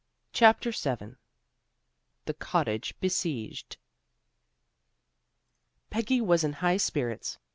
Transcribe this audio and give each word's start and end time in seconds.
CHAPTER 0.33 0.71
VII 0.71 1.13
THE 2.25 2.33
COTTAGE 2.33 2.99
BESIEGED 2.99 3.77
Peggy 5.91 6.19
was 6.19 6.43
in 6.43 6.53
high 6.53 6.77
spirits. 6.77 7.37